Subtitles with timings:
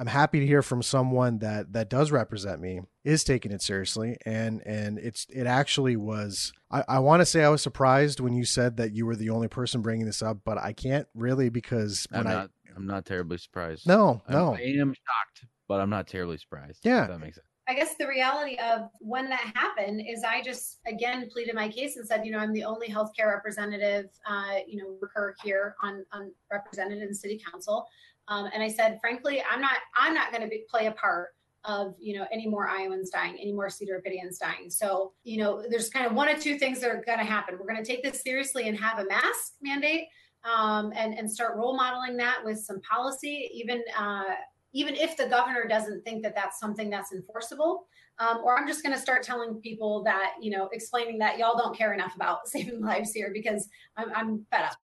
[0.00, 4.16] I'm happy to hear from someone that that does represent me is taking it seriously
[4.24, 8.32] and and it's it actually was I, I want to say I was surprised when
[8.32, 11.50] you said that you were the only person bringing this up, but I can't really
[11.50, 12.50] because I'm when I not.
[12.76, 13.86] I'm not terribly surprised.
[13.86, 16.80] no I'm- no I am shocked, but I'm not terribly surprised.
[16.82, 17.02] Yeah.
[17.02, 17.46] if that makes sense.
[17.70, 21.96] I guess the reality of when that happened is I just again pleaded my case
[21.96, 26.32] and said, you know, I'm the only healthcare representative, uh, you know, here on, on
[26.50, 27.86] represented in city council.
[28.26, 31.28] Um, and I said, frankly, I'm not, I'm not going to play a part
[31.64, 34.68] of, you know, any more Iowans dying, any more Cedar Rapidians dying.
[34.68, 37.56] So, you know, there's kind of one of two things that are going to happen.
[37.56, 40.08] We're going to take this seriously and have a mask mandate
[40.42, 44.24] um, and, and start role modeling that with some policy, even, uh,
[44.72, 47.86] even if the governor doesn't think that that's something that's enforceable
[48.18, 51.56] um, or i'm just going to start telling people that you know explaining that y'all
[51.56, 54.76] don't care enough about saving lives here because i'm, I'm fed up